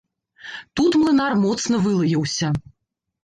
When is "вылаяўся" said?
1.85-2.47